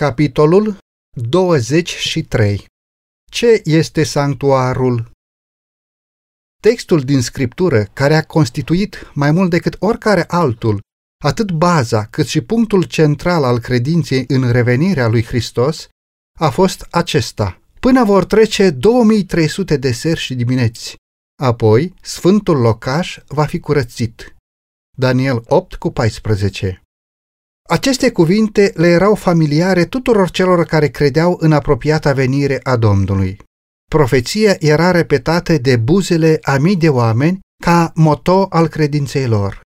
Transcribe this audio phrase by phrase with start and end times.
[0.00, 0.78] Capitolul
[1.28, 2.66] 23
[3.30, 5.10] Ce este sanctuarul?
[6.62, 10.80] Textul din scriptură, care a constituit mai mult decât oricare altul,
[11.24, 15.88] atât baza cât și punctul central al credinței în revenirea lui Hristos,
[16.38, 17.60] a fost acesta.
[17.80, 20.96] Până vor trece 2300 de seri și dimineți,
[21.42, 24.36] apoi sfântul locaș va fi curățit.
[24.96, 26.82] Daniel 8 cu 14
[27.70, 33.38] aceste cuvinte le erau familiare tuturor celor care credeau în apropiata venire a Domnului.
[33.90, 39.60] Profeția era repetată de buzele a mii de oameni ca moto al credinței lor.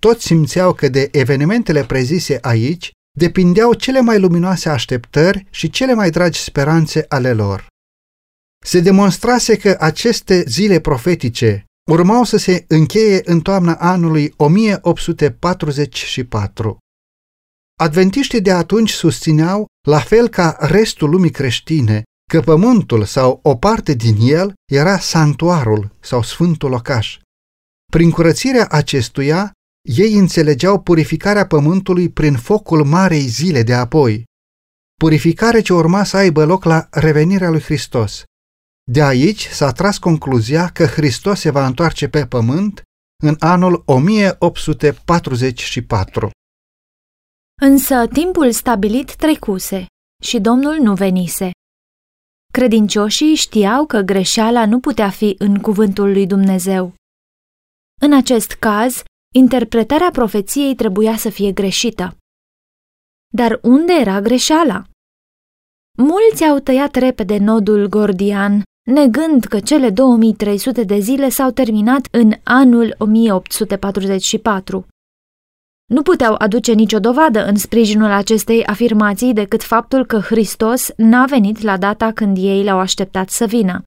[0.00, 6.10] Toți simțeau că de evenimentele prezise aici depindeau cele mai luminoase așteptări și cele mai
[6.10, 7.66] dragi speranțe ale lor.
[8.64, 16.79] Se demonstrase că aceste zile profetice urmau să se încheie în toamna anului 1844.
[17.80, 23.94] Adventiștii de atunci susțineau, la fel ca restul lumii creștine, că pământul sau o parte
[23.94, 27.18] din el era sanctuarul sau sfântul locaș.
[27.92, 29.52] Prin curățirea acestuia,
[29.88, 34.24] ei înțelegeau purificarea pământului prin focul marei zile de apoi,
[34.98, 38.24] purificare ce urma să aibă loc la revenirea lui Hristos.
[38.90, 42.82] De aici s-a tras concluzia că Hristos se va întoarce pe pământ
[43.22, 46.30] în anul 1844.
[47.62, 49.86] Însă timpul stabilit trecuse
[50.22, 51.50] și Domnul nu venise.
[52.52, 56.94] Credincioșii știau că greșeala nu putea fi în cuvântul lui Dumnezeu.
[58.00, 59.02] În acest caz,
[59.34, 62.16] interpretarea profeției trebuia să fie greșită.
[63.34, 64.84] Dar unde era greșeala?
[65.98, 72.32] Mulți au tăiat repede nodul gordian, negând că cele 2300 de zile s-au terminat în
[72.42, 74.86] anul 1844.
[75.94, 81.62] Nu puteau aduce nicio dovadă în sprijinul acestei afirmații decât faptul că Hristos n-a venit
[81.62, 83.82] la data când ei l-au așteptat să vină.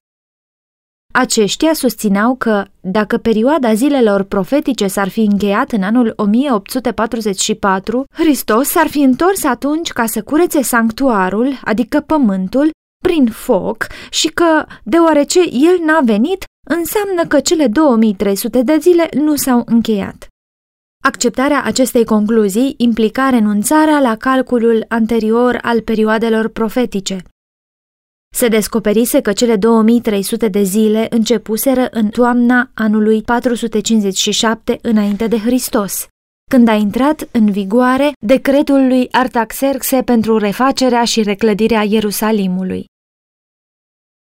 [1.12, 8.86] Aceștia susțineau că, dacă perioada zilelor profetice s-ar fi încheiat în anul 1844, Hristos s-ar
[8.86, 12.70] fi întors atunci ca să curețe sanctuarul, adică pământul,
[13.04, 19.36] prin foc și că, deoarece el n-a venit, înseamnă că cele 2300 de zile nu
[19.36, 20.28] s-au încheiat.
[21.06, 27.22] Acceptarea acestei concluzii implica renunțarea la calculul anterior al perioadelor profetice.
[28.34, 36.06] Se descoperise că cele 2300 de zile începuseră în toamna anului 457 înainte de Hristos,
[36.50, 42.84] când a intrat în vigoare decretul lui Artaxerxe pentru refacerea și reclădirea Ierusalimului.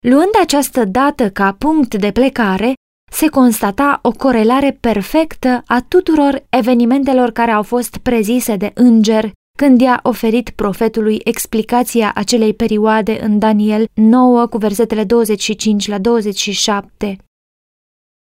[0.07, 2.75] Luând această dată ca punct de plecare,
[3.11, 9.81] se constata o corelare perfectă a tuturor evenimentelor care au fost prezise de înger când
[9.81, 17.19] i-a oferit profetului explicația acelei perioade în Daniel 9 cu versetele 25 la 27.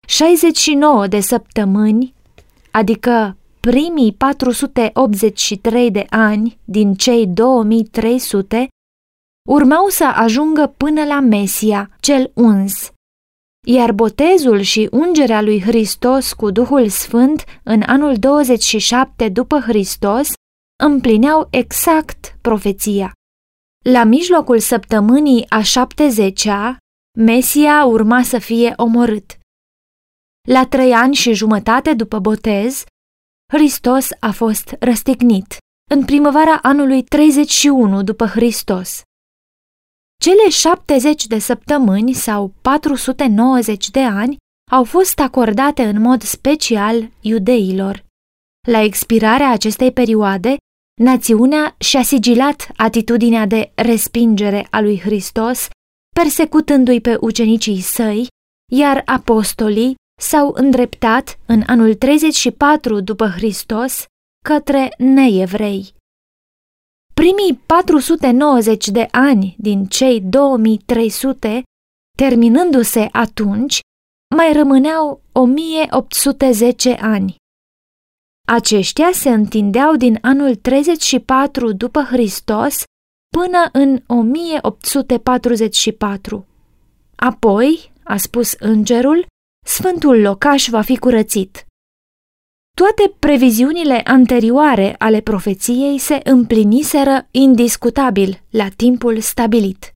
[0.07, 2.13] 69 de săptămâni,
[2.71, 8.67] adică primii 483 de ani din cei 2300,
[9.49, 12.92] urmau să ajungă până la Mesia, cel uns,
[13.65, 20.29] iar botezul și ungerea lui Hristos cu Duhul Sfânt în anul 27 după Hristos
[20.83, 23.11] împlineau exact profeția.
[23.85, 26.77] La mijlocul săptămânii a 70-a,
[27.19, 29.37] Mesia urma să fie omorât.
[30.47, 32.83] La trei ani și jumătate după botez,
[33.53, 35.57] Hristos a fost răstignit,
[35.91, 39.01] în primăvara anului 31 după Hristos.
[40.23, 44.37] Cele 70 de săptămâni sau 490 de ani
[44.71, 48.05] au fost acordate în mod special iudeilor.
[48.67, 50.57] La expirarea acestei perioade,
[51.01, 55.67] națiunea și-a sigilat atitudinea de respingere a lui Hristos,
[56.15, 58.27] persecutându-i pe ucenicii săi,
[58.71, 64.05] iar apostolii s-au îndreptat în anul 34 după Hristos
[64.45, 65.93] către neevrei.
[67.13, 71.63] Primii 490 de ani din cei 2300,
[72.17, 73.79] terminându-se atunci,
[74.35, 77.35] mai rămâneau 1810 ani.
[78.47, 82.83] Aceștia se întindeau din anul 34 după Hristos
[83.37, 86.45] până în 1844.
[87.15, 89.25] Apoi, a spus îngerul,
[89.65, 91.65] sfântul locaș va fi curățit.
[92.77, 99.91] Toate previziunile anterioare ale profeției se împliniseră indiscutabil la timpul stabilit.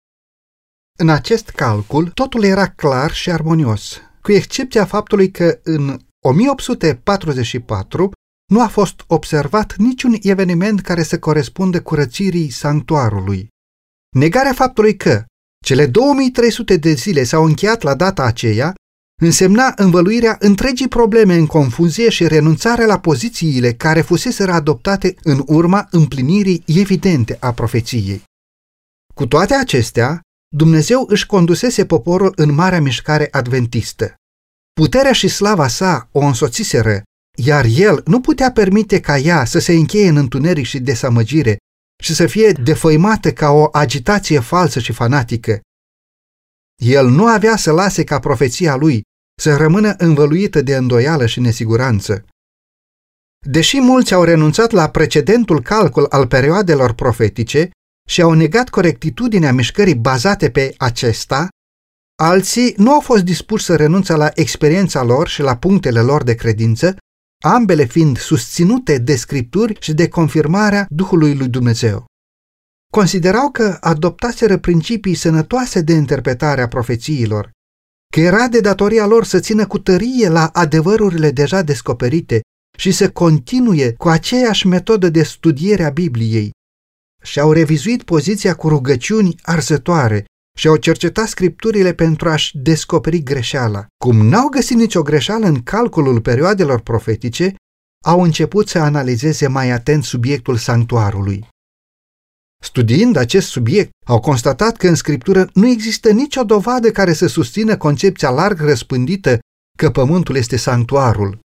[1.00, 8.12] În acest calcul, totul era clar și armonios, cu excepția faptului că în 1844
[8.52, 13.48] nu a fost observat niciun eveniment care să corespundă curățirii sanctuarului.
[14.16, 15.26] Negarea faptului că
[15.66, 18.74] cele 2300 de zile s-au încheiat la data aceea
[19.22, 25.88] însemna învăluirea întregii probleme în confuzie și renunțarea la pozițiile care fuseseră adoptate în urma
[25.92, 28.24] împlinirii evidente a profeției.
[29.14, 30.22] Cu toate acestea,
[30.56, 34.16] Dumnezeu își condusese poporul în marea mișcare adventistă.
[34.74, 37.02] Puterea și slava sa o însoțiseră,
[37.38, 41.58] iar el nu putea permite ca ea să se încheie în întuneric și desamăgire
[42.04, 45.60] și să fie defăimată ca o agitație falsă și fanatică.
[46.84, 49.02] El nu avea să lase ca profeția lui
[49.42, 52.26] să rămână învăluită de îndoială și nesiguranță.
[53.46, 57.70] Deși mulți au renunțat la precedentul calcul al perioadelor profetice
[58.10, 61.48] și au negat corectitudinea mișcării bazate pe acesta,
[62.20, 66.36] alții nu au fost dispuși să renunțe la experiența lor și la punctele lor de
[66.36, 66.98] credință,
[67.44, 72.06] ambele fiind susținute de scripturi și de confirmarea Duhului lui Dumnezeu.
[72.94, 77.52] Considerau că adoptaseră principii sănătoase de interpretare a profețiilor,
[78.14, 82.42] că era de datoria lor să țină cu tărie la adevărurile deja descoperite
[82.78, 86.52] și să continue cu aceeași metodă de studiere a Bibliei.
[87.24, 90.26] Și-au revizuit poziția cu rugăciuni arzătoare
[90.58, 93.86] și au cercetat scripturile pentru a-și descoperi greșeala.
[94.04, 97.56] Cum n-au găsit nicio greșeală în calculul perioadelor profetice,
[98.06, 101.48] au început să analizeze mai atent subiectul sanctuarului.
[102.64, 107.78] Studiind acest subiect, au constatat că în scriptură nu există nicio dovadă care să susțină
[107.78, 109.40] concepția larg răspândită
[109.78, 111.40] că pământul este sanctuarul.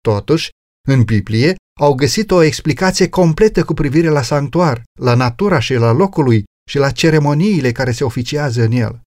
[0.00, 0.50] Totuși,
[0.88, 5.92] în Biblie au găsit o explicație completă cu privire la sanctuar, la natura și la
[5.92, 9.00] locul lui și la ceremoniile care se oficiază în el.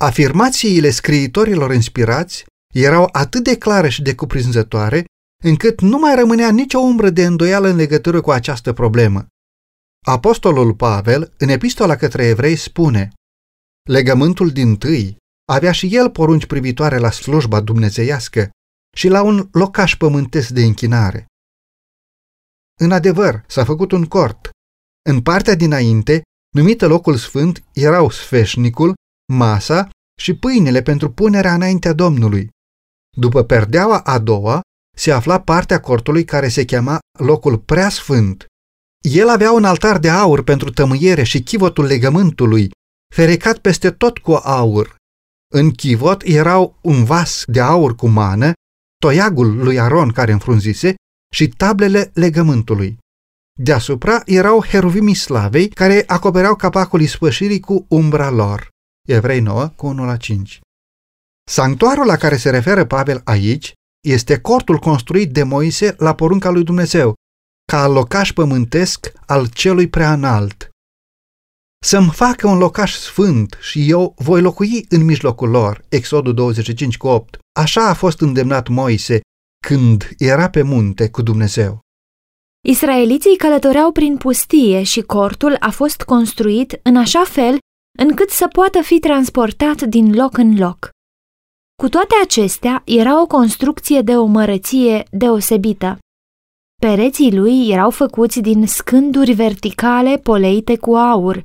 [0.00, 5.04] Afirmațiile scriitorilor inspirați erau atât de clare și de cuprinzătoare,
[5.42, 9.26] încât nu mai rămânea nicio umbră de îndoială în legătură cu această problemă.
[10.06, 13.12] Apostolul Pavel, în epistola către evrei, spune
[13.88, 15.16] Legământul din tâi
[15.52, 18.50] avea și el porunci privitoare la slujba dumnezeiască
[18.96, 21.26] și la un locaș pământesc de închinare.
[22.80, 24.50] În adevăr, s-a făcut un cort.
[25.10, 26.22] În partea dinainte,
[26.54, 28.94] numită locul sfânt, erau sfeșnicul,
[29.32, 29.88] masa
[30.20, 32.48] și pâinele pentru punerea înaintea Domnului.
[33.16, 34.60] După perdeaua a doua,
[34.96, 38.46] se afla partea cortului care se chema locul prea sfânt.
[39.10, 42.70] El avea un altar de aur pentru tămâiere și chivotul legământului,
[43.14, 44.96] ferecat peste tot cu aur.
[45.54, 48.52] În chivot erau un vas de aur cu mană,
[48.98, 50.94] toiagul lui Aron care înfrunzise
[51.34, 52.98] și tablele legământului.
[53.60, 58.68] Deasupra erau heruvimii slavei care acopereau capacul ispășirii cu umbra lor.
[59.08, 60.60] Evrei 9 cu 1 la 5.
[61.50, 63.72] Sanctuarul la care se referă Pavel aici
[64.06, 67.14] este cortul construit de Moise la porunca lui Dumnezeu,
[67.72, 70.68] ca locaș pământesc al celui prea înalt.
[71.84, 75.84] Să-mi facă un locaș sfânt și eu voi locui în mijlocul lor.
[75.88, 77.38] Exodul 25 cu 8.
[77.60, 79.20] Așa a fost îndemnat Moise
[79.66, 81.80] când era pe munte cu Dumnezeu.
[82.66, 87.58] Israeliții călătoreau prin pustie și cortul a fost construit în așa fel
[87.98, 90.90] încât să poată fi transportat din loc în loc.
[91.82, 95.98] Cu toate acestea, era o construcție de o mărăție deosebită.
[96.84, 101.42] Pereții lui erau făcuți din scânduri verticale poleite cu aur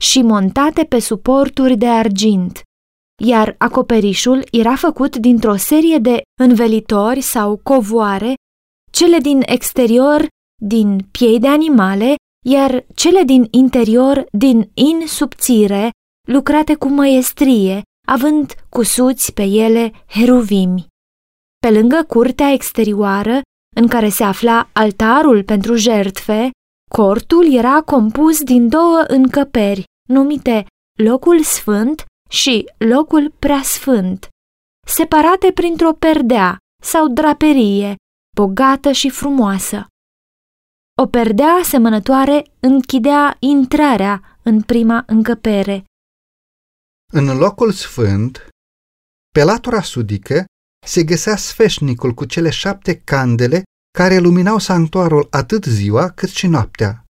[0.00, 2.62] și montate pe suporturi de argint,
[3.22, 8.34] iar acoperișul era făcut dintr-o serie de învelitori sau covoare,
[8.90, 10.26] cele din exterior
[10.62, 12.14] din piei de animale,
[12.46, 15.90] iar cele din interior din in subțire,
[16.28, 20.86] lucrate cu măiestrie, având cusuți pe ele heruvimi.
[21.58, 23.40] Pe lângă curtea exterioară
[23.74, 26.50] în care se afla altarul pentru jertfe,
[26.90, 30.66] cortul era compus din două încăperi, numite
[30.98, 34.28] locul sfânt și locul preasfânt,
[34.86, 37.94] separate printr-o perdea sau draperie,
[38.36, 39.86] bogată și frumoasă.
[41.02, 45.84] O perdea asemănătoare închidea intrarea în prima încăpere.
[47.12, 48.48] În locul sfânt,
[49.34, 50.44] pe latura sudică,
[50.86, 53.62] se găsea sfeșnicul cu cele șapte candele
[53.98, 57.04] care luminau sanctuarul atât ziua cât și noaptea.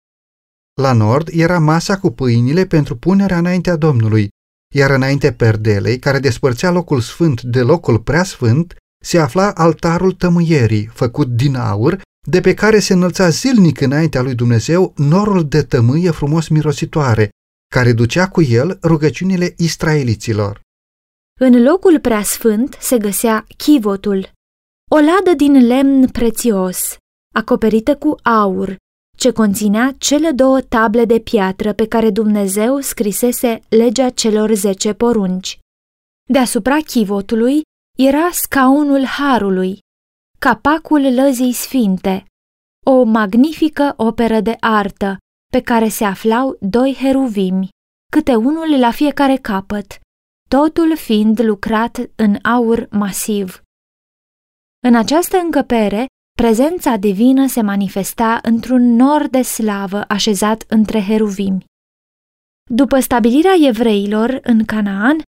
[0.81, 4.29] La nord era masa cu pâinile pentru punerea înaintea Domnului,
[4.75, 11.27] iar înainte perdelei, care despărțea locul sfânt de locul preasfânt, se afla altarul tămâierii, făcut
[11.27, 16.47] din aur, de pe care se înălța zilnic înaintea lui Dumnezeu norul de tămâie frumos
[16.47, 17.29] mirositoare,
[17.75, 20.61] care ducea cu el rugăciunile israeliților.
[21.41, 24.31] În locul preasfânt se găsea chivotul,
[24.91, 26.97] o ladă din lemn prețios,
[27.33, 28.75] acoperită cu aur,
[29.17, 35.59] ce conținea cele două table de piatră pe care Dumnezeu scrisese legea celor zece porunci.
[36.29, 37.61] Deasupra chivotului
[37.97, 39.79] era scaunul harului,
[40.39, 42.25] capacul lăzii sfinte,
[42.85, 45.17] o magnifică operă de artă
[45.51, 47.69] pe care se aflau doi heruvimi,
[48.11, 49.99] câte unul la fiecare capăt,
[50.49, 53.61] totul fiind lucrat în aur masiv.
[54.87, 56.05] În această încăpere,
[56.37, 61.65] prezența divină se manifesta într-un nor de slavă așezat între heruvimi.
[62.71, 65.21] După stabilirea evreilor în Canaan,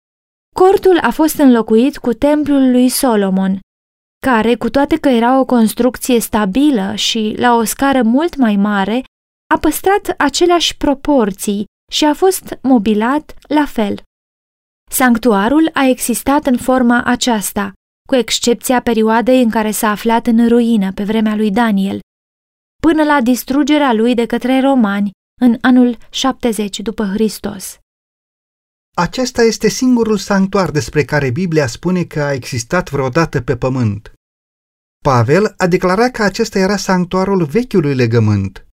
[0.54, 3.58] cortul a fost înlocuit cu templul lui Solomon,
[4.26, 9.02] care, cu toate că era o construcție stabilă și la o scară mult mai mare,
[9.54, 14.02] a păstrat aceleași proporții și a fost mobilat la fel.
[14.88, 17.72] Sanctuarul a existat în forma aceasta,
[18.08, 22.00] cu excepția perioadei în care s-a aflat în ruină pe vremea lui Daniel,
[22.82, 27.78] până la distrugerea lui de către romani în anul 70 după Hristos.
[28.96, 34.12] Acesta este singurul sanctuar despre care Biblia spune că a existat vreodată pe pământ.
[35.04, 38.66] Pavel a declarat că acesta era sanctuarul vechiului legământ.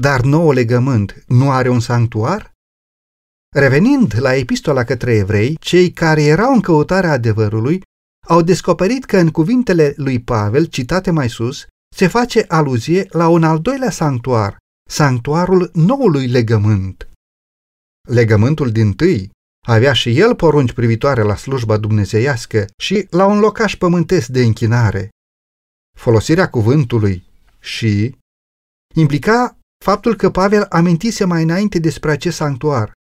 [0.00, 2.52] Dar noul legământ nu are un sanctuar?
[3.56, 7.82] Revenind la epistola către evrei, cei care erau în căutarea adevărului
[8.26, 11.66] au descoperit că în cuvintele lui Pavel, citate mai sus,
[11.96, 14.56] se face aluzie la un al doilea sanctuar,
[14.88, 17.08] sanctuarul noului legământ.
[18.08, 19.30] Legământul din tâi
[19.66, 25.08] avea și el porunci privitoare la slujba dumnezeiască și la un locaș pământesc de închinare.
[25.98, 27.24] Folosirea cuvântului
[27.58, 28.16] și
[28.94, 32.92] implica faptul că Pavel amintise mai înainte despre acest sanctuar.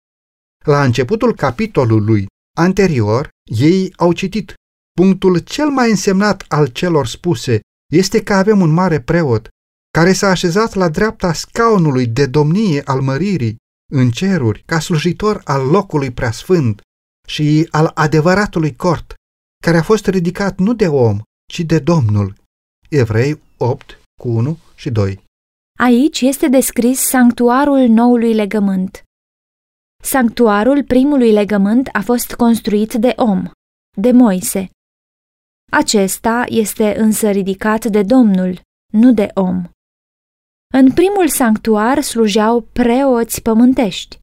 [0.69, 4.55] La începutul capitolului anterior, ei au citit
[4.93, 7.61] Punctul cel mai însemnat al celor spuse
[7.93, 9.49] este că avem un mare preot
[9.91, 13.57] care s-a așezat la dreapta scaunului de domnie al măririi
[13.93, 16.81] în ceruri ca slujitor al locului preasfânt
[17.27, 19.15] și al adevăratului cort,
[19.63, 21.19] care a fost ridicat nu de om,
[21.53, 22.35] ci de Domnul.
[22.89, 25.25] Evrei 8, cu 1 și 2
[25.79, 29.03] Aici este descris sanctuarul noului legământ.
[30.03, 33.51] Sanctuarul primului legământ a fost construit de om,
[33.97, 34.71] de Moise.
[35.71, 38.61] Acesta este însă ridicat de Domnul,
[38.93, 39.65] nu de om.
[40.75, 44.19] În primul sanctuar slujeau preoți pământești.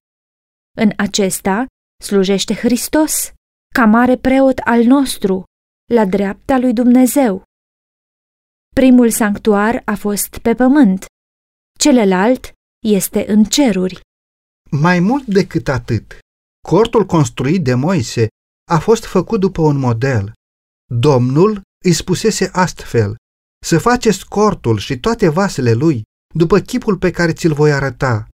[0.77, 1.65] În acesta
[2.03, 3.31] slujește Hristos,
[3.73, 5.43] ca mare preot al nostru,
[5.93, 7.43] la dreapta lui Dumnezeu.
[8.75, 11.05] Primul sanctuar a fost pe pământ,
[11.79, 12.51] celălalt
[12.85, 13.99] este în ceruri.
[14.79, 16.19] Mai mult decât atât,
[16.67, 18.27] cortul construit de Moise
[18.71, 20.33] a fost făcut după un model.
[20.93, 23.15] Domnul îi spusese astfel,
[23.65, 26.01] să faceți cortul și toate vasele lui
[26.33, 28.27] după chipul pe care ți-l voi arăta.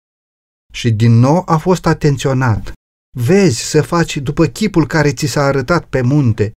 [0.74, 2.72] Și din nou a fost atenționat.
[3.18, 6.52] Vezi să faci după chipul care ți s-a arătat pe munte.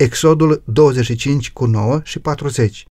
[0.00, 2.84] Exodul 25 cu 9 și 40.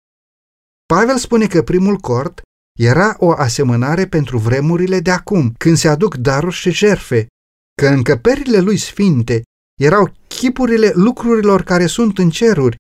[0.87, 2.43] Pavel spune că primul cort
[2.77, 7.27] era o asemănare pentru vremurile de acum, când se aduc daruri și jerfe,
[7.83, 9.43] că încăperile lui sfinte
[9.81, 12.77] erau chipurile lucrurilor care sunt în ceruri,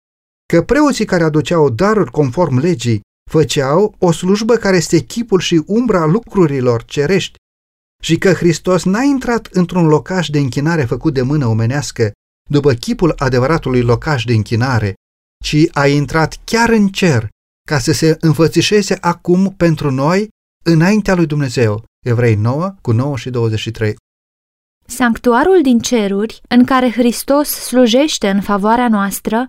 [0.52, 3.00] că preoții care aduceau daruri conform legii
[3.30, 7.36] făceau o slujbă care este chipul și umbra lucrurilor cerești
[8.02, 12.12] și că Hristos n-a intrat într-un locaș de închinare făcut de mână omenească,
[12.50, 14.94] după chipul adevăratului locaș de închinare,
[15.44, 17.28] ci a intrat chiar în cer,
[17.66, 20.28] ca să se înfățișeze acum pentru noi
[20.64, 21.84] înaintea lui Dumnezeu.
[22.04, 23.96] Evrei 9 cu 9 și 23.
[24.86, 29.46] Sanctuarul din ceruri, în care Hristos slujește în favoarea noastră,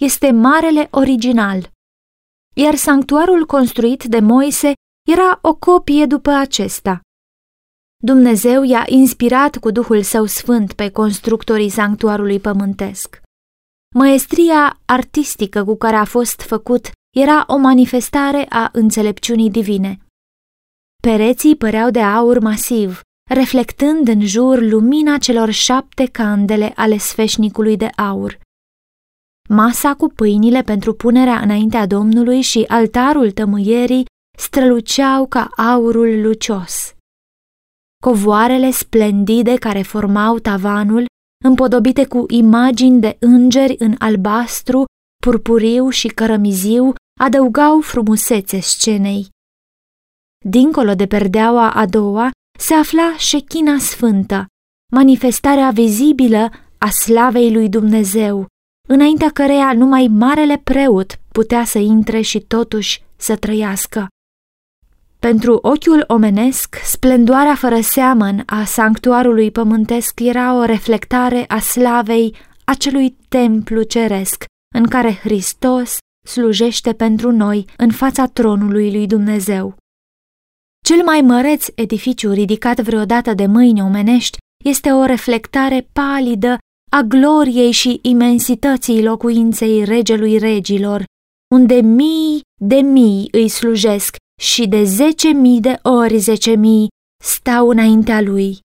[0.00, 1.70] este marele original,
[2.56, 4.72] iar sanctuarul construit de Moise
[5.08, 7.00] era o copie după acesta.
[8.02, 13.20] Dumnezeu i-a inspirat cu Duhul Său Sfânt pe constructorii sanctuarului pământesc.
[13.94, 19.98] Măestria artistică cu care a fost făcut era o manifestare a înțelepciunii divine.
[21.02, 27.86] Pereții păreau de aur masiv, reflectând în jur lumina celor șapte candele ale sfeșnicului de
[27.86, 28.38] aur.
[29.48, 34.04] Masa cu pâinile pentru punerea înaintea Domnului și altarul tămâierii
[34.38, 36.94] străluceau ca aurul lucios.
[38.02, 41.06] Covoarele splendide care formau tavanul,
[41.44, 44.84] împodobite cu imagini de îngeri în albastru,
[45.22, 49.28] purpuriu și cărămiziu, adăugau frumusețe scenei.
[50.46, 54.46] Dincolo de perdeaua a doua se afla șechina sfântă,
[54.92, 58.46] manifestarea vizibilă a slavei lui Dumnezeu,
[58.88, 64.06] înaintea căreia numai marele preot putea să intre și totuși să trăiască.
[65.18, 73.16] Pentru ochiul omenesc, splendoarea fără seamăn a sanctuarului pământesc era o reflectare a slavei acelui
[73.28, 74.44] templu ceresc
[74.74, 79.76] în care Hristos slujește pentru noi în fața tronului lui Dumnezeu.
[80.84, 86.58] Cel mai măreț edificiu ridicat vreodată de mâini omenești este o reflectare palidă
[86.90, 91.04] a gloriei și imensității locuinței regelui regilor,
[91.54, 96.88] unde mii de mii îi slujesc și de zece mii de ori zece mii
[97.24, 98.58] stau înaintea lui.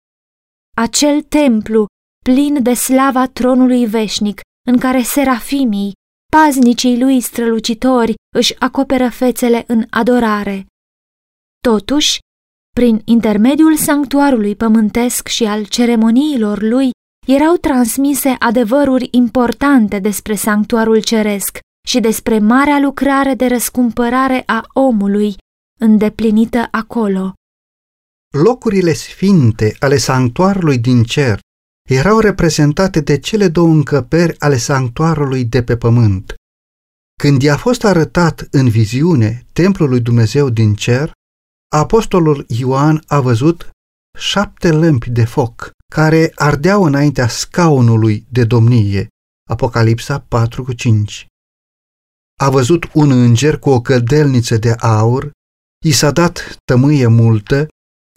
[0.76, 1.86] Acel templu,
[2.26, 5.92] plin de slava tronului veșnic, în care serafimii,
[6.44, 10.65] paznicii lui strălucitori, își acoperă fețele în adorare.
[11.60, 12.20] Totuși,
[12.75, 16.89] prin intermediul sanctuarului pământesc și al ceremoniilor lui,
[17.27, 25.36] erau transmise adevăruri importante despre sanctuarul ceresc și despre marea lucrare de răscumpărare a omului
[25.79, 27.34] îndeplinită acolo.
[28.44, 31.39] Locurile sfinte ale sanctuarului din cer
[31.88, 36.34] erau reprezentate de cele două încăperi ale sanctuarului de pe pământ.
[37.24, 41.12] Când i-a fost arătat în viziune templul lui Dumnezeu din cer,
[41.72, 43.70] apostolul Ioan a văzut
[44.17, 49.08] șapte lămpi de foc care ardeau înaintea scaunului de domnie.
[49.50, 51.25] Apocalipsa 4:5.
[52.39, 55.32] A văzut un înger cu o cădelniță de aur,
[55.86, 57.67] i s-a dat tămâie multă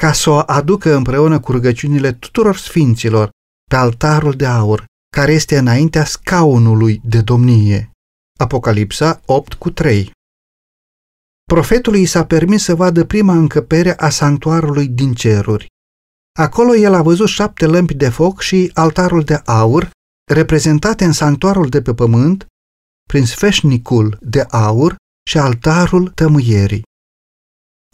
[0.03, 3.31] ca să o aducă împreună cu rugăciunile tuturor sfinților
[3.71, 4.85] pe altarul de aur,
[5.17, 7.91] care este înaintea scaunului de domnie.
[8.39, 10.11] Apocalipsa 8 cu 3
[11.45, 15.67] Profetului i s-a permis să vadă prima încăpere a sanctuarului din ceruri.
[16.39, 19.91] Acolo el a văzut șapte lămpi de foc și altarul de aur,
[20.33, 22.47] reprezentate în sanctuarul de pe pământ,
[23.09, 24.97] prin sfeșnicul de aur
[25.29, 26.83] și altarul tămâierii.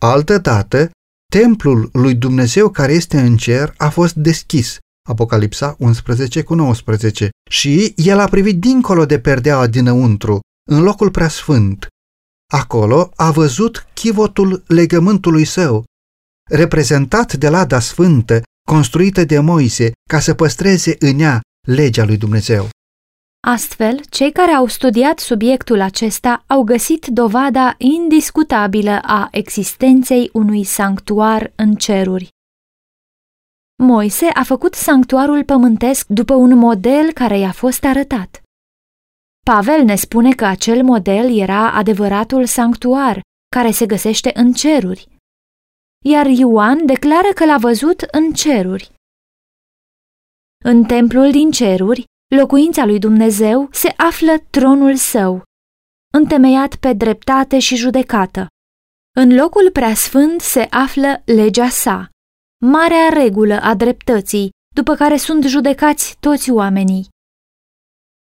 [0.01, 0.91] Altădată,
[1.33, 7.93] templul lui Dumnezeu care este în cer a fost deschis, Apocalipsa 11 cu 19, și
[7.97, 11.87] el a privit dincolo de perdeaua dinăuntru, în locul preasfânt.
[12.53, 15.85] Acolo a văzut chivotul legământului său,
[16.51, 22.69] reprezentat de lada sfântă, construită de Moise, ca să păstreze în ea legea lui Dumnezeu.
[23.47, 31.53] Astfel, cei care au studiat subiectul acesta au găsit dovada indiscutabilă a existenței unui sanctuar
[31.57, 32.29] în ceruri.
[33.83, 38.43] Moise a făcut sanctuarul pământesc după un model care i-a fost arătat.
[39.45, 43.21] Pavel ne spune că acel model era adevăratul sanctuar,
[43.57, 45.09] care se găsește în ceruri,
[46.05, 48.91] iar Ioan declară că l-a văzut în ceruri.
[50.65, 52.05] În templul din ceruri,
[52.37, 55.43] locuința lui Dumnezeu, se află tronul său,
[56.13, 58.47] întemeiat pe dreptate și judecată.
[59.17, 62.11] În locul preasfânt se află legea sa,
[62.67, 67.09] marea regulă a dreptății, după care sunt judecați toți oamenii.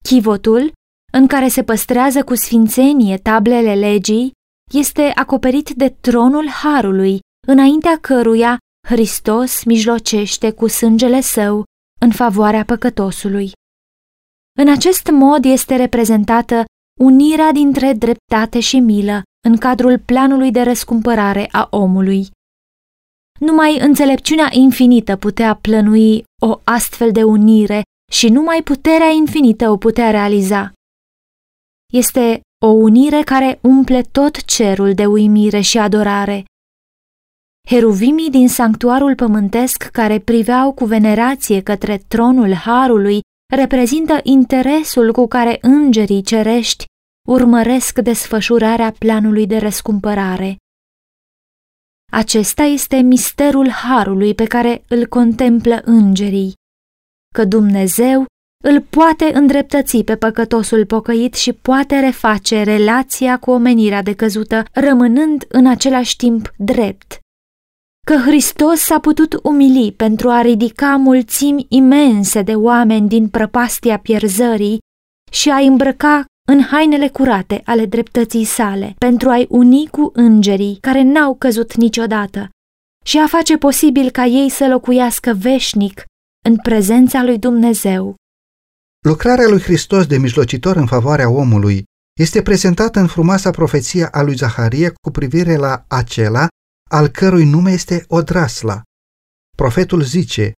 [0.04, 0.72] Chivotul,
[1.12, 4.32] în care se păstrează cu sfințenie tablele legii,
[4.72, 11.64] este acoperit de tronul Harului, înaintea căruia Hristos mijlocește cu sângele său
[12.00, 13.50] în favoarea păcătosului.
[14.58, 16.64] În acest mod este reprezentată
[17.00, 22.28] unirea dintre dreptate și milă în cadrul planului de răscumpărare a omului.
[23.38, 30.10] Numai înțelepciunea infinită putea plănui o astfel de unire și numai puterea infinită o putea
[30.10, 30.72] realiza.
[31.92, 36.44] Este o unire care umple tot cerul de uimire și adorare.
[37.68, 43.20] Heruvimii din sanctuarul pământesc care priveau cu venerație către tronul Harului
[43.54, 46.84] reprezintă interesul cu care îngerii cerești
[47.28, 50.56] urmăresc desfășurarea planului de răscumpărare.
[52.12, 56.52] Acesta este misterul harului pe care îl contemplă îngerii,
[57.34, 58.26] că Dumnezeu
[58.64, 65.66] îl poate îndreptăți pe păcătosul pocăit și poate reface relația cu omenirea decăzută, rămânând în
[65.66, 67.18] același timp drept.
[68.06, 74.78] Că Hristos s-a putut umili pentru a ridica mulțimi imense de oameni din prăpastia pierzării
[75.30, 81.02] și a îmbrăca în hainele curate ale dreptății sale, pentru a-i uni cu îngerii care
[81.02, 82.48] n-au căzut niciodată
[83.04, 86.04] și a face posibil ca ei să locuiască veșnic
[86.44, 88.14] în prezența lui Dumnezeu.
[89.04, 91.84] Lucrarea lui Hristos de mijlocitor în favoarea omului
[92.20, 96.48] este prezentată în frumoasa profeție a lui Zaharie cu privire la acela
[96.90, 98.82] al cărui nume este Odrasla.
[99.56, 100.52] Profetul zice,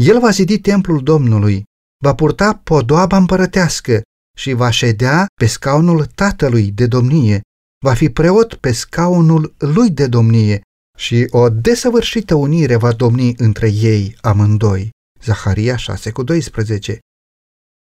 [0.00, 1.64] El va zidi templul Domnului,
[2.04, 4.02] va purta podoaba împărătească
[4.36, 7.40] și va ședea pe scaunul tatălui de domnie
[7.84, 10.60] va fi preot pe scaunul lui de domnie
[10.98, 14.90] și o desăvârșită unire va domni între ei amândoi.
[15.22, 16.98] Zaharia 6 cu 12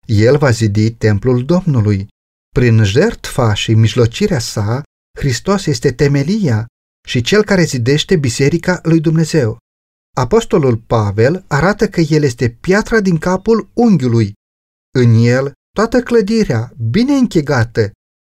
[0.06, 2.08] El va zidi templul Domnului.
[2.54, 4.82] Prin jertfa și mijlocirea sa,
[5.18, 6.66] Hristos este temelia
[7.08, 9.58] și cel care zidește biserica lui Dumnezeu.
[10.16, 14.32] Apostolul Pavel arată că el este piatra din capul unghiului.
[14.98, 17.90] În el, toată clădirea, bine închegată,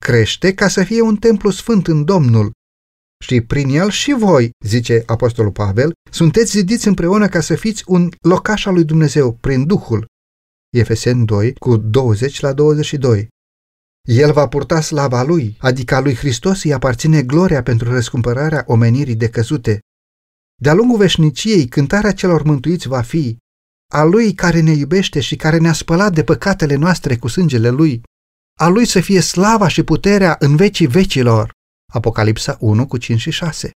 [0.05, 2.53] crește ca să fie un templu sfânt în Domnul.
[3.25, 8.09] Și prin el și voi, zice Apostolul Pavel, sunteți zidiți împreună ca să fiți un
[8.21, 10.07] locaș al lui Dumnezeu prin Duhul.
[10.77, 13.29] Efeseni 2 cu 20 la 22.
[14.09, 19.17] El va purta slava lui, adică a lui Hristos îi aparține gloria pentru răscumpărarea omenirii
[19.17, 19.81] decăzute.
[20.63, 23.39] De-a lungul veșniciei, cântarea celor mântuiți va fi
[23.95, 28.03] a lui care ne iubește și care ne-a spălat de păcatele noastre cu sângele lui,
[28.61, 31.51] a lui să fie slava și puterea în vecii vecilor.
[31.93, 33.71] Apocalipsa 1 cu 5 și 6.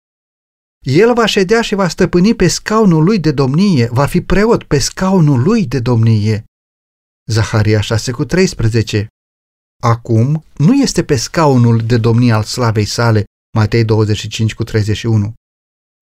[0.87, 4.79] El va ședea și va stăpâni pe scaunul lui de domnie, va fi preot pe
[4.79, 6.45] scaunul lui de domnie.
[7.31, 9.07] Zaharia 6 cu 13.
[9.83, 13.25] Acum nu este pe scaunul de domnie al slavei sale,
[13.57, 15.33] Matei 25 cu 31.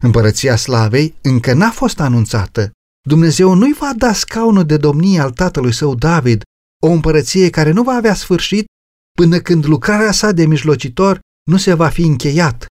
[0.05, 2.73] Împărăția slavei încă n-a fost anunțată.
[3.09, 6.43] Dumnezeu nu-i va da scaunul de domnie al tatălui său David,
[6.83, 8.65] o împărăție care nu va avea sfârșit
[9.13, 12.67] până când lucrarea sa de mijlocitor nu se va fi încheiat.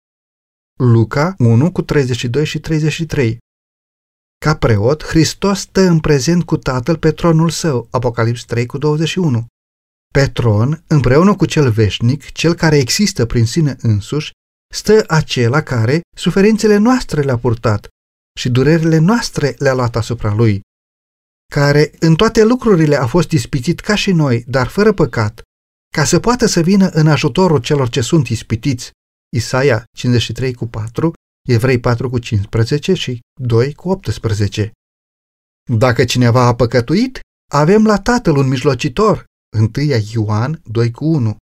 [0.79, 3.39] Luca 1 cu 32 și 33
[4.39, 9.47] Ca preot, Hristos stă în prezent cu Tatăl pe tronul său, Apocalips 3 cu 21.
[10.13, 14.31] Pe tron, împreună cu cel veșnic, cel care există prin sine însuși,
[14.75, 17.89] stă acela care suferințele noastre le-a purtat
[18.37, 20.61] și durerile noastre le-a luat asupra lui,
[21.53, 25.43] care în toate lucrurile a fost ispitit ca și noi, dar fără păcat,
[25.95, 28.91] ca să poată să vină în ajutorul celor ce sunt ispitiți.
[29.37, 31.13] Isaia 53 cu 4,
[31.49, 34.73] Evrei 4 cu 15 și 2 cu 18.
[35.71, 37.21] Dacă cineva a păcătuit,
[37.53, 39.25] avem la Tatăl un mijlocitor,
[39.59, 39.71] 1
[40.13, 41.37] Ioan 2 cu 1.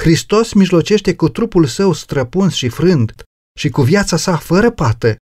[0.00, 3.22] Hristos mijlocește cu trupul său străpuns și frânt
[3.58, 5.16] și cu viața sa fără pată.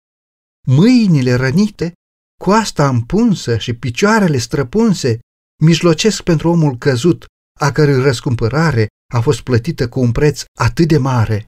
[0.70, 1.94] Mâinile rănite,
[2.42, 5.20] coasta împunsă și picioarele străpunse
[5.64, 7.26] mijlocesc pentru omul căzut,
[7.60, 11.46] a cărui răscumpărare a fost plătită cu un preț atât de mare.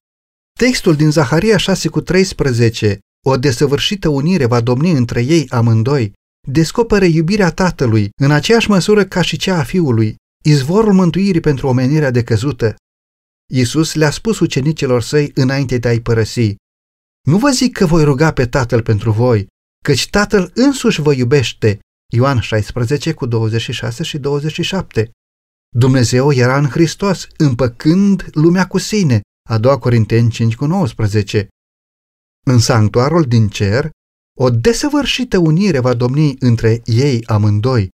[0.59, 6.13] Textul din Zaharia 6 cu 13, o desăvârșită unire va domni între ei amândoi,
[6.47, 12.11] descoperă iubirea Tatălui în aceeași măsură ca și cea a Fiului, izvorul mântuirii pentru omenirea
[12.11, 12.75] decăzută.
[13.51, 16.55] Iisus le-a spus ucenicilor săi înainte de a-i părăsi,
[17.29, 19.47] Nu vă zic că voi ruga pe Tatăl pentru voi,
[19.83, 21.79] căci Tatăl însuși vă iubește.
[22.13, 25.11] Ioan 16 cu 26 și 27.
[25.75, 29.21] Dumnezeu era în Hristos, împăcând lumea cu sine.
[29.49, 31.47] A doua Corinteni 5 cu 19.
[32.47, 33.89] În sanctuarul din cer,
[34.39, 37.89] o desăvârșită unire va domni între ei amândoi,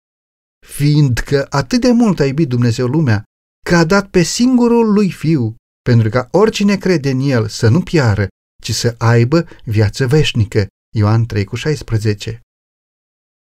[0.67, 3.23] fiindcă atât de mult a iubit Dumnezeu lumea,
[3.67, 7.81] că a dat pe singurul lui Fiu, pentru ca oricine crede în El să nu
[7.81, 8.29] piară,
[8.65, 10.67] ci să aibă viață veșnică.
[10.97, 12.41] Ioan 3 cu 16.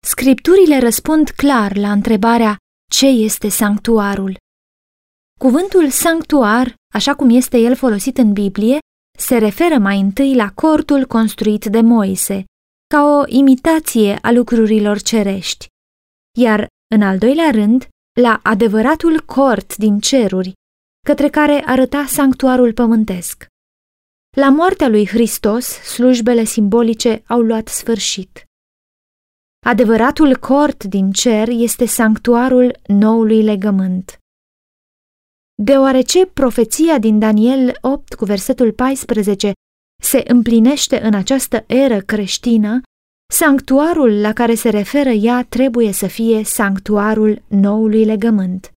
[0.06, 2.56] Scripturile răspund clar la întrebarea
[2.90, 4.36] ce este sanctuarul.
[5.40, 8.78] Cuvântul sanctuar, așa cum este el folosit în Biblie,
[9.18, 12.44] se referă mai întâi la cortul construit de Moise,
[12.86, 15.66] ca o imitație a lucrurilor cerești,
[16.38, 17.88] iar, în al doilea rând,
[18.20, 20.52] la adevăratul cort din ceruri,
[21.06, 23.50] către care arăta sanctuarul pământesc.
[24.36, 28.44] La moartea lui Hristos, slujbele simbolice au luat sfârșit.
[29.66, 34.18] Adevăratul cort din cer este sanctuarul noului legământ.
[35.62, 39.52] Deoarece profeția din Daniel 8 cu versetul 14
[40.02, 42.80] se împlinește în această eră creștină,
[43.32, 48.72] sanctuarul la care se referă ea trebuie să fie sanctuarul noului legământ.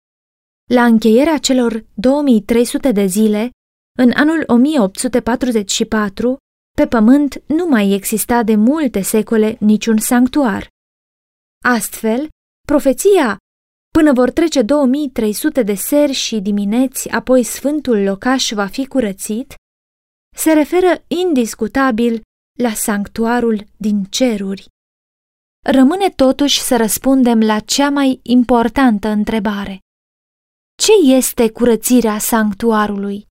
[0.71, 3.49] La încheierea celor 2300 de zile,
[3.99, 6.37] în anul 1844,
[6.77, 10.67] pe pământ nu mai exista de multe secole niciun sanctuar.
[11.63, 12.27] Astfel,
[12.67, 13.37] profeția
[13.93, 19.53] Până vor trece 2300 de seri și dimineți, apoi sfântul locaș va fi curățit,
[20.35, 22.21] se referă indiscutabil
[22.59, 24.65] la sanctuarul din ceruri.
[25.65, 29.79] Rămâne totuși să răspundem la cea mai importantă întrebare.
[30.75, 33.27] Ce este curățirea sanctuarului?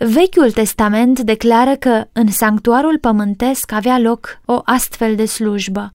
[0.00, 5.90] Vechiul Testament declară că în sanctuarul pământesc avea loc o astfel de slujbă.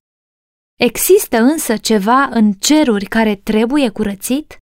[0.80, 4.56] Există însă ceva în ceruri care trebuie curățit?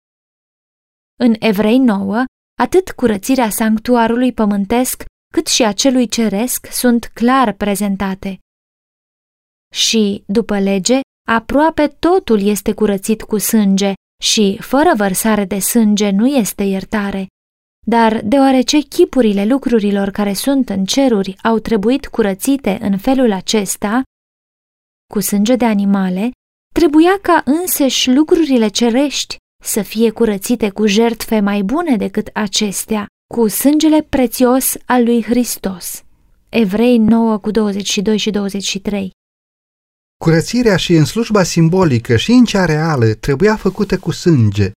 [1.20, 2.24] În Evrei 9,
[2.60, 8.38] atât curățirea sanctuarului pământesc, cât și a celui ceresc sunt clar prezentate.
[9.74, 16.26] Și, după lege, aproape totul este curățit cu sânge și, fără vărsare de sânge, nu
[16.26, 17.26] este iertare.
[17.86, 24.02] Dar, deoarece chipurile lucrurilor care sunt în ceruri au trebuit curățite în felul acesta,
[25.12, 26.30] cu sânge de animale,
[26.74, 33.48] trebuia ca înseși lucrurile cerești să fie curățite cu jertfe mai bune decât acestea, cu
[33.48, 36.02] sângele prețios al lui Hristos.
[36.48, 39.10] Evrei 9 cu 22 și 23
[40.24, 44.70] Curățirea și în slujba simbolică și în cea reală trebuia făcută cu sânge.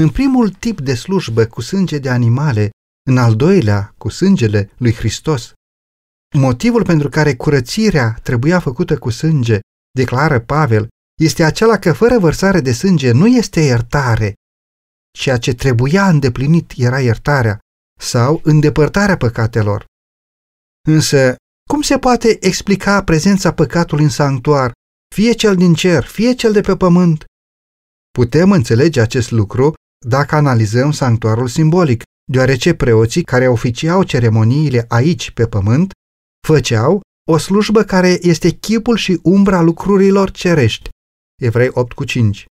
[0.00, 2.70] În primul tip de slujbă cu sânge de animale,
[3.10, 5.52] în al doilea cu sângele lui Hristos.
[6.36, 9.58] Motivul pentru care curățirea trebuia făcută cu sânge,
[9.90, 10.88] declară Pavel,
[11.20, 14.34] este acela că fără vărsare de sânge nu este iertare.
[15.18, 17.58] Ceea ce trebuia îndeplinit era iertarea
[18.00, 19.84] sau îndepărtarea păcatelor.
[20.88, 21.36] Însă,
[21.70, 24.72] cum se poate explica prezența păcatului în sanctuar,
[25.14, 27.24] fie cel din cer, fie cel de pe pământ?
[28.10, 35.46] Putem înțelege acest lucru dacă analizăm sanctuarul simbolic, deoarece preoții care oficiau ceremoniile aici pe
[35.46, 35.92] pământ
[36.46, 40.88] făceau o slujbă care este chipul și umbra lucrurilor cerești,
[41.42, 42.44] Evrei 8 cu 5.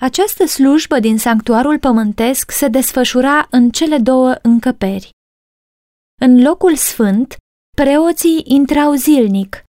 [0.00, 5.10] Această slujbă din sanctuarul pământesc se desfășura în cele două încăperi.
[6.20, 7.36] În locul sfânt,
[7.76, 9.64] preoții intrau zilnic,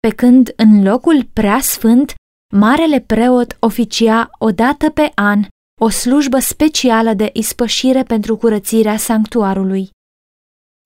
[0.00, 2.14] pe când în locul prea sfânt,
[2.54, 5.46] marele preot oficia o dată pe an
[5.84, 9.90] o slujbă specială de ispășire pentru curățirea sanctuarului.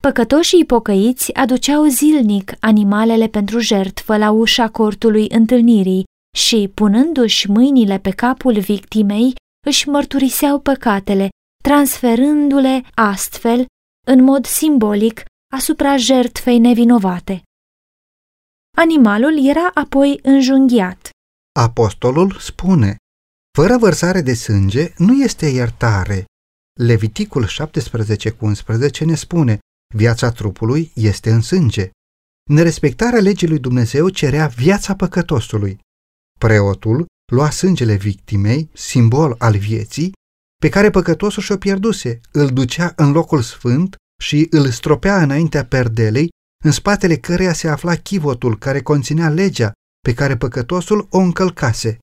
[0.02, 6.04] Păcătoșii pocăiți aduceau zilnic animalele pentru jertfă la ușa cortului întâlnirii
[6.37, 9.34] și, punându-și mâinile pe capul victimei,
[9.66, 11.28] își mărturiseau păcatele,
[11.62, 13.66] transferându-le astfel,
[14.06, 17.42] în mod simbolic, asupra jertfei nevinovate.
[18.76, 21.11] Animalul era apoi înjunghiat.
[21.61, 22.96] Apostolul spune,
[23.59, 26.25] fără vărsare de sânge nu este iertare.
[26.81, 29.59] Leviticul 17 cu 11 ne spune,
[29.94, 31.90] viața trupului este în sânge.
[32.51, 35.79] Nerespectarea legii lui Dumnezeu cerea viața păcătosului.
[36.38, 40.12] Preotul lua sângele victimei, simbol al vieții,
[40.61, 46.29] pe care păcătosul și-o pierduse, îl ducea în locul sfânt și îl stropea înaintea perdelei,
[46.64, 51.99] în spatele căreia se afla chivotul care conținea legea pe care păcătosul o încălcase.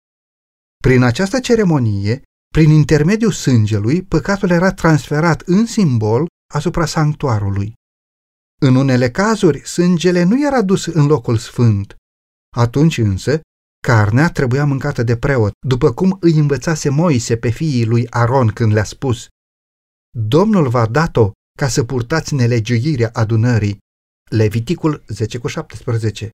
[0.85, 2.21] Prin această ceremonie,
[2.53, 7.73] prin intermediul sângelui, păcatul era transferat în simbol asupra sanctuarului.
[8.61, 11.95] În unele cazuri, sângele nu era dus în locul sfânt.
[12.55, 13.39] Atunci însă,
[13.87, 18.73] Carnea trebuia mâncată de preot, după cum îi învățase Moise pe fiii lui Aron când
[18.73, 19.27] le-a spus
[20.17, 23.77] Domnul v-a dat-o ca să purtați nelegiuirea adunării.
[24.29, 26.29] Leviticul 10 cu 17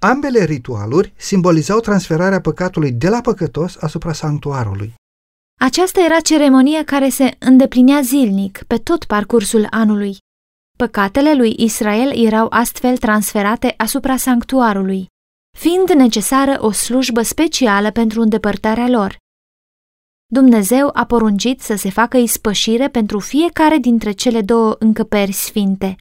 [0.00, 4.94] Ambele ritualuri simbolizau transferarea păcatului de la păcătos asupra sanctuarului.
[5.60, 10.16] Aceasta era ceremonia care se îndeplinea zilnic, pe tot parcursul anului.
[10.78, 15.12] Păcatele lui Israel erau astfel transferate asupra sanctuarului
[15.54, 19.16] fiind necesară o slujbă specială pentru îndepărtarea lor.
[20.26, 25.96] Dumnezeu a poruncit să se facă ispășire pentru fiecare dintre cele două încăperi sfinte.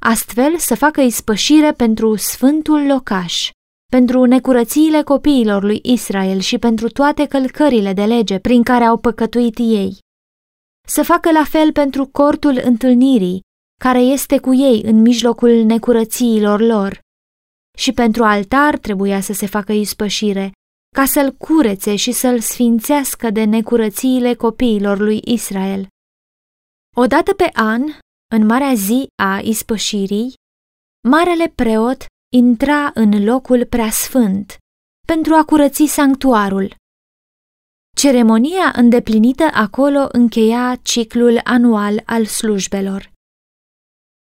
[0.00, 3.50] Astfel să facă ispășire pentru sfântul locaș,
[3.90, 9.58] pentru necurățiile copiilor lui Israel și pentru toate călcările de lege prin care au păcătuit
[9.58, 9.98] ei.
[10.88, 13.40] Să facă la fel pentru cortul întâlnirii,
[13.80, 17.00] care este cu ei în mijlocul necurățiilor lor
[17.78, 20.52] și pentru altar trebuia să se facă ispășire,
[20.96, 25.86] ca să-l curețe și să-l sfințească de necurățiile copiilor lui Israel.
[26.96, 27.82] Odată pe an,
[28.34, 30.34] în marea zi a ispășirii,
[31.08, 32.04] marele preot
[32.36, 34.56] intra în locul preasfânt
[35.06, 36.74] pentru a curăți sanctuarul.
[37.96, 43.12] Ceremonia îndeplinită acolo încheia ciclul anual al slujbelor.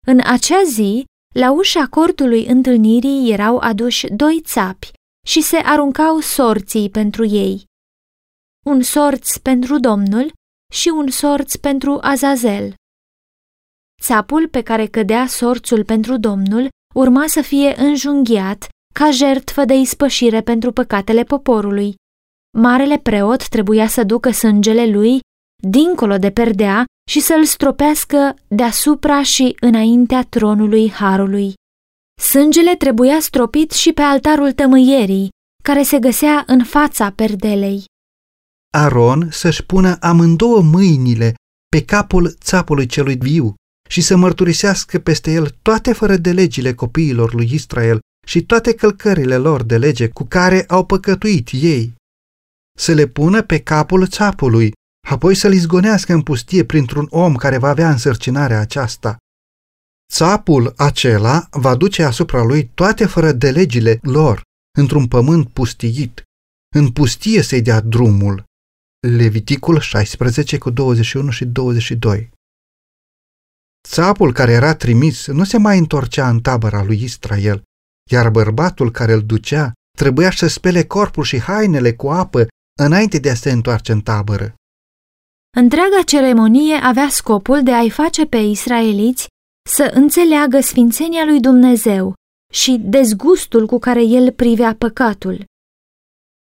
[0.07, 4.91] În acea zi, la ușa cortului întâlnirii erau aduși doi țapi
[5.27, 7.65] și se aruncau sorții pentru ei.
[8.65, 10.33] Un sorț pentru Domnul
[10.73, 12.73] și un sorț pentru Azazel.
[14.05, 20.41] Țapul pe care cădea sorțul pentru Domnul urma să fie înjunghiat ca jertfă de ispășire
[20.41, 21.95] pentru păcatele poporului.
[22.57, 25.19] Marele preot trebuia să ducă sângele lui
[25.61, 31.53] dincolo de perdea și să-l stropească deasupra și înaintea tronului Harului.
[32.21, 35.29] Sângele trebuia stropit și pe altarul tămâierii,
[35.63, 37.83] care se găsea în fața perdelei.
[38.73, 41.33] Aron să-și pună amândouă mâinile
[41.67, 43.53] pe capul țapului celui viu
[43.89, 49.37] și să mărturisească peste el toate fără de legile copiilor lui Israel și toate călcările
[49.37, 51.93] lor de lege cu care au păcătuit ei.
[52.77, 54.71] Să le pună pe capul țapului,
[55.07, 59.17] apoi să-l izgonească în pustie printr-un om care va avea însărcinarea aceasta.
[60.11, 64.41] Țapul acela va duce asupra lui toate fără de legile lor,
[64.77, 66.23] într-un pământ pustiit,
[66.75, 68.43] în pustie să-i dea drumul.
[69.07, 72.31] Leviticul 16 cu 21 și 22
[73.87, 77.63] Țapul care era trimis nu se mai întorcea în tabăra lui Israel,
[78.11, 82.47] iar bărbatul care îl ducea trebuia să spele corpul și hainele cu apă
[82.79, 84.53] înainte de a se întoarce în tabără.
[85.57, 89.27] Întreaga ceremonie avea scopul de a-i face pe israeliți
[89.69, 92.13] să înțeleagă sfințenia lui Dumnezeu
[92.53, 95.45] și dezgustul cu care el privea păcatul.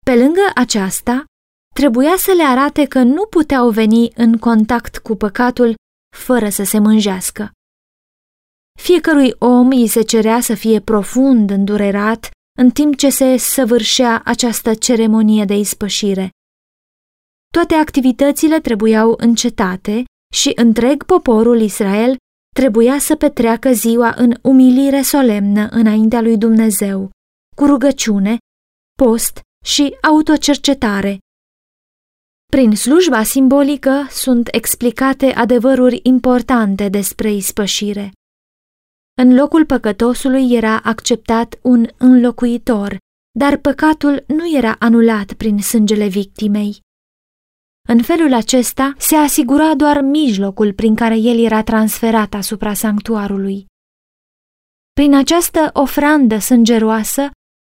[0.06, 1.26] Pe lângă aceasta,
[1.76, 5.76] trebuia să le arate că nu puteau veni în contact cu păcatul
[6.18, 7.52] fără să se mânjească.
[8.80, 14.74] Fiecărui om îi se cerea să fie profund îndurerat în timp ce se săvârșea această
[14.74, 16.30] ceremonie de ispășire.
[17.54, 20.04] Toate activitățile trebuiau încetate
[20.34, 22.16] și întreg poporul Israel
[22.56, 27.10] trebuia să petreacă ziua în umilire solemnă înaintea lui Dumnezeu,
[27.56, 28.38] cu rugăciune,
[28.98, 31.18] post și autocercetare.
[32.52, 38.12] Prin slujba simbolică sunt explicate adevăruri importante despre ispășire.
[39.22, 42.98] În locul păcătosului era acceptat un înlocuitor,
[43.40, 46.80] dar păcatul nu era anulat prin sângele victimei.
[47.90, 53.66] În felul acesta se asigura doar mijlocul prin care el era transferat asupra sanctuarului.
[54.94, 57.30] Prin această ofrandă sângeroasă,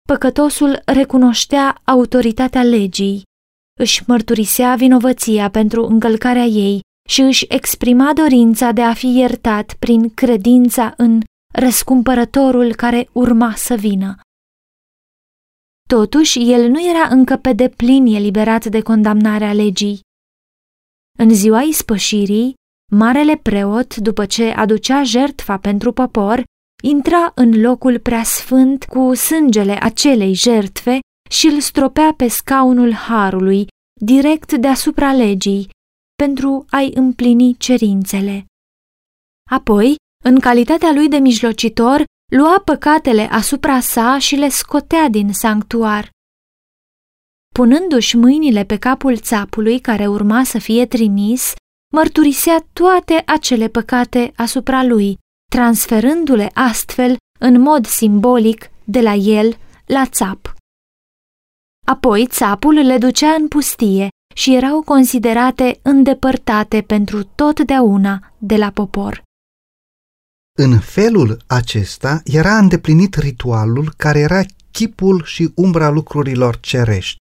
[0.08, 3.24] păcătosul recunoștea autoritatea legii,
[3.80, 10.14] își mărturisea vinovăția pentru încălcarea ei și își exprima dorința de a fi iertat prin
[10.14, 11.22] credința în
[11.54, 14.16] răscumpărătorul care urma să vină.
[15.88, 20.00] Totuși, el nu era încă pe deplin eliberat de condamnarea legii.
[21.18, 22.54] În ziua ispășirii,
[22.92, 26.44] marele preot, după ce aducea jertfa pentru popor,
[26.84, 33.68] intra în locul preasfânt cu sângele acelei jertfe și îl stropea pe scaunul harului,
[34.02, 35.70] direct deasupra legii,
[36.16, 38.46] pentru a-i împlini cerințele.
[39.50, 46.10] Apoi, în calitatea lui de mijlocitor, lua păcatele asupra sa și le scotea din sanctuar.
[47.54, 51.54] Punându-și mâinile pe capul țapului care urma să fie trimis,
[51.94, 55.18] mărturisea toate acele păcate asupra lui,
[55.52, 60.43] transferându-le astfel, în mod simbolic, de la el la țap.
[61.86, 69.24] Apoi țapul le ducea în pustie și erau considerate îndepărtate pentru totdeauna de la popor.
[70.58, 74.42] În felul acesta era îndeplinit ritualul care era
[74.72, 77.18] chipul și umbra lucrurilor cerești.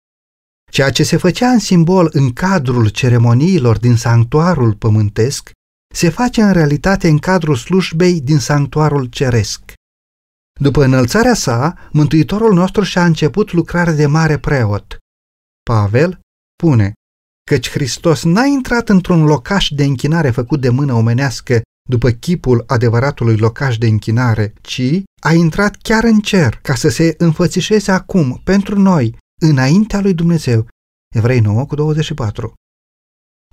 [0.71, 5.51] Ceea ce se făcea în simbol în cadrul ceremoniilor din sanctuarul pământesc,
[5.93, 9.73] se face în realitate în cadrul slujbei din sanctuarul ceresc.
[10.59, 14.97] După înălțarea sa, Mântuitorul nostru și-a început lucrarea de mare preot.
[15.69, 16.19] Pavel
[16.59, 16.93] spune,
[17.51, 23.37] căci Hristos n-a intrat într-un locaș de închinare făcut de mână omenească după chipul adevăratului
[23.37, 28.79] locaș de închinare, ci a intrat chiar în cer ca să se înfățișeze acum pentru
[28.79, 30.67] noi, înaintea lui Dumnezeu.
[31.15, 32.53] Evrei 9 cu 24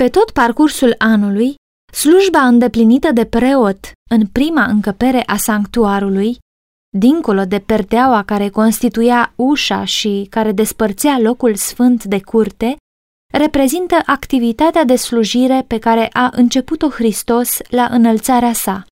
[0.03, 1.55] Pe tot parcursul anului,
[1.93, 6.39] slujba îndeplinită de preot în prima încăpere a sanctuarului,
[6.97, 12.77] dincolo de perdeaua care constituia ușa și care despărțea locul sfânt de curte,
[13.33, 18.87] reprezintă activitatea de slujire pe care a început-o Hristos la înălțarea sa.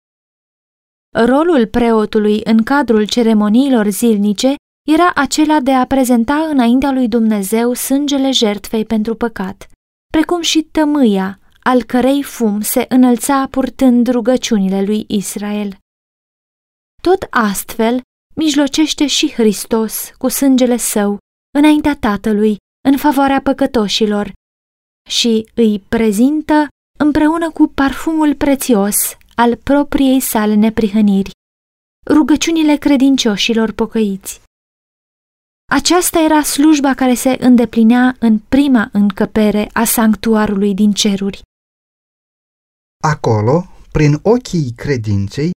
[1.17, 4.55] Rolul preotului în cadrul ceremoniilor zilnice
[4.89, 9.67] era acela de a prezenta înaintea lui Dumnezeu sângele jertfei pentru păcat,
[10.13, 15.77] precum și tămâia, al cărei fum se înălța purtând rugăciunile lui Israel.
[17.03, 18.01] Tot astfel,
[18.35, 21.19] mijlocește și Hristos cu sângele său
[21.59, 22.57] înaintea Tatălui
[22.89, 24.33] în favoarea păcătoșilor
[25.11, 26.67] și îi prezintă
[26.99, 28.95] împreună cu parfumul prețios
[29.35, 31.31] al propriei sale neprihăniri,
[32.11, 34.41] rugăciunile credincioșilor pocăiți.
[35.73, 41.41] Aceasta era slujba care se îndeplinea în prima încăpere a sanctuarului din ceruri.
[43.05, 45.51] Acolo, prin ochii credinței,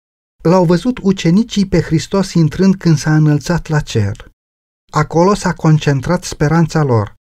[0.44, 4.30] l-au văzut ucenicii pe Hristos intrând când s-a înălțat la cer.
[4.92, 7.16] Acolo s-a concentrat speranța lor,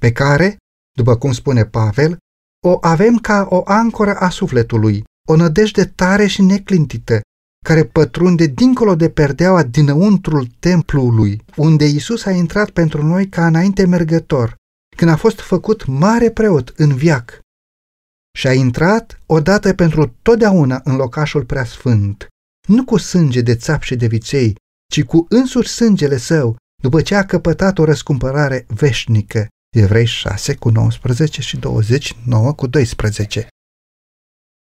[0.00, 0.56] pe care,
[0.96, 2.18] după cum spune Pavel,
[2.66, 7.20] o avem ca o ancoră a sufletului, o nădejde tare și neclintită,
[7.64, 13.86] care pătrunde dincolo de perdeaua dinăuntrul templului, unde Isus a intrat pentru noi ca înainte
[13.86, 14.56] mergător,
[14.96, 17.40] când a fost făcut mare preot în viac.
[18.38, 22.28] Și a intrat odată pentru totdeauna în locașul preasfânt,
[22.68, 24.54] nu cu sânge de țap și de viței,
[24.92, 29.48] ci cu însuși sângele său, după ce a căpătat o răscumpărare veșnică.
[29.76, 33.48] Evrei 6 cu 19 și 29 cu 12.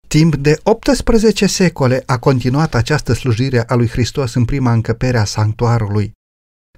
[0.08, 5.24] Timp de 18 secole a continuat această slujire a lui Hristos în prima încăpere a
[5.24, 6.12] sanctuarului.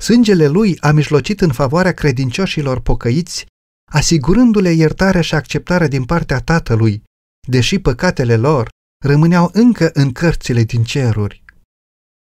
[0.00, 3.46] Sângele lui a mijlocit în favoarea credincioșilor pocăiți,
[3.92, 7.02] asigurându-le iertarea și acceptarea din partea Tatălui,
[7.48, 8.68] deși păcatele lor
[9.05, 11.44] rămâneau încă în cărțile din ceruri.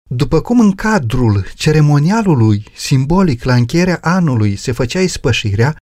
[0.09, 5.76] După cum în cadrul ceremonialului simbolic la încheierea anului se făcea ispășirea,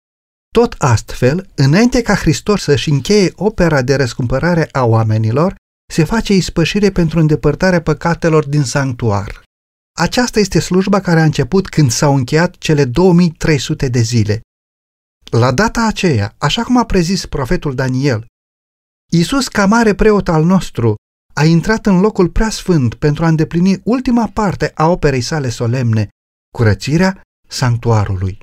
[0.54, 5.54] tot astfel, înainte ca Hristos să-și încheie opera de răscumpărare a oamenilor,
[5.92, 9.42] se face ispășire pentru îndepărtarea păcatelor din sanctuar.
[9.98, 14.40] Aceasta este slujba care a început când s-au încheiat cele 2300 de zile.
[15.30, 18.26] La data aceea, așa cum a prezis profetul Daniel,
[19.14, 20.94] Iisus, ca mare preot al nostru,
[21.34, 26.08] a intrat în locul prea sfânt pentru a îndeplini ultima parte a operei sale solemne,
[26.56, 28.38] curățirea sanctuarului.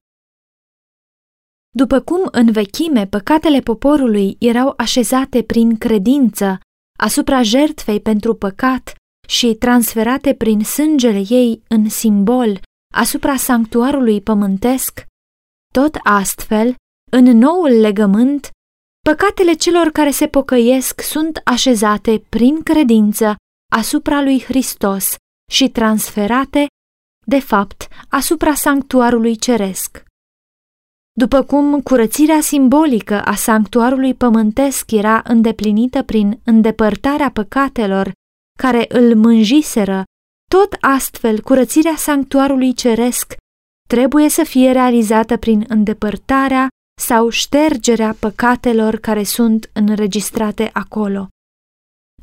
[1.75, 6.59] După cum în vechime păcatele poporului erau așezate prin credință
[6.99, 8.93] asupra jertfei pentru păcat
[9.27, 12.61] și transferate prin sângele ei în simbol
[12.93, 15.05] asupra sanctuarului pământesc,
[15.73, 16.75] tot astfel,
[17.11, 18.49] în noul legământ,
[19.09, 23.35] păcatele celor care se pocăiesc sunt așezate prin credință
[23.71, 25.15] asupra lui Hristos
[25.51, 26.67] și transferate,
[27.25, 30.03] de fapt, asupra sanctuarului ceresc.
[31.11, 38.11] După cum curățirea simbolică a sanctuarului pământesc era îndeplinită prin îndepărtarea păcatelor
[38.57, 40.03] care îl mânjiseră,
[40.51, 43.35] tot astfel curățirea sanctuarului ceresc
[43.87, 46.67] trebuie să fie realizată prin îndepărtarea
[46.99, 51.27] sau ștergerea păcatelor care sunt înregistrate acolo.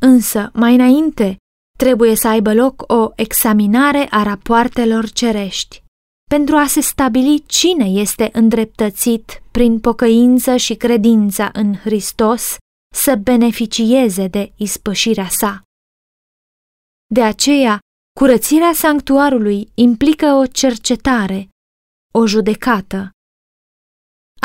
[0.00, 1.36] Însă, mai înainte,
[1.78, 5.84] trebuie să aibă loc o examinare a rapoartelor cerești
[6.30, 12.56] pentru a se stabili cine este îndreptățit prin pocăință și credința în Hristos
[12.94, 15.62] să beneficieze de ispășirea sa.
[17.14, 17.78] De aceea,
[18.18, 21.48] curățirea sanctuarului implică o cercetare,
[22.14, 23.10] o judecată.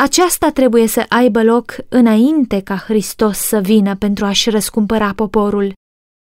[0.02, 5.72] Aceasta trebuie să aibă loc înainte ca Hristos să vină pentru a-și răscumpăra poporul,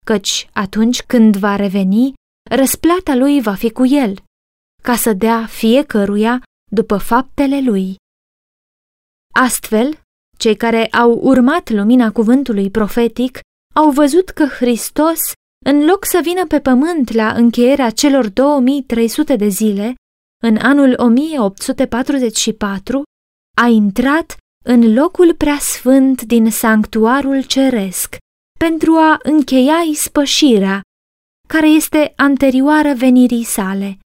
[0.05, 2.13] căci atunci când va reveni,
[2.49, 4.23] răsplata lui va fi cu el
[4.83, 7.95] ca să dea fiecăruia după faptele lui.
[9.33, 9.99] Astfel,
[10.37, 13.39] cei care au urmat lumina cuvântului profetic
[13.75, 15.19] au văzut că Hristos,
[15.65, 19.95] în loc să vină pe pământ la încheierea celor 2300 de zile,
[20.43, 23.03] în anul 1844,
[23.61, 28.15] a intrat în locul preasfânt din sanctuarul ceresc
[28.59, 30.81] pentru a încheia ispășirea,
[31.47, 33.99] care este anterioară venirii sale.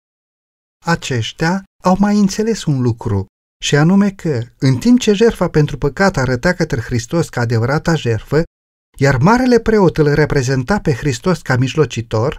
[0.86, 3.26] Aceștia au mai înțeles un lucru,
[3.64, 8.43] și anume că, în timp ce jertfa pentru păcat arăta către Hristos ca adevărata jertfă,
[8.97, 12.38] iar marele preot îl reprezenta pe Hristos ca mijlocitor,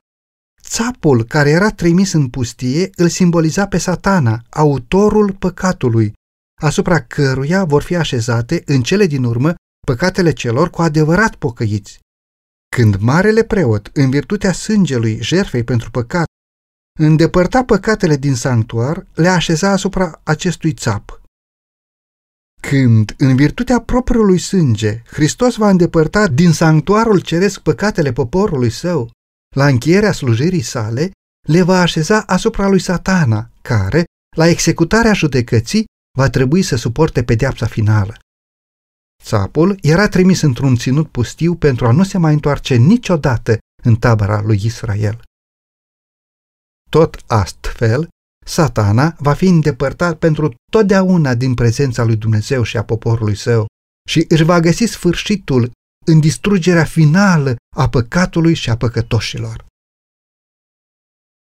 [0.62, 6.12] țapul care era trimis în pustie îl simboliza pe satana, autorul păcatului,
[6.60, 9.54] asupra căruia vor fi așezate în cele din urmă
[9.86, 11.98] păcatele celor cu adevărat pocăiți.
[12.76, 16.26] Când marele preot, în virtutea sângelui jertfei pentru păcat,
[16.98, 21.20] îndepărta păcatele din sanctuar, le așeza asupra acestui țap.
[22.60, 29.10] Când, în virtutea propriului sânge, Hristos va îndepărta din sanctuarul ceresc păcatele poporului său,
[29.56, 31.10] la încheierea slujirii sale,
[31.48, 34.04] le va așeza asupra lui satana, care,
[34.36, 35.84] la executarea judecății,
[36.20, 38.14] va trebui să suporte pedeapsa finală.
[39.24, 44.40] Țapul era trimis într-un ținut pustiu pentru a nu se mai întoarce niciodată în tabăra
[44.40, 45.22] lui Israel.
[46.90, 48.08] Tot astfel,
[48.46, 53.66] satana va fi îndepărtat pentru totdeauna din prezența lui Dumnezeu și a poporului său
[54.08, 55.70] și își va găsi sfârșitul
[56.06, 59.66] în distrugerea finală a păcatului și a păcătoșilor.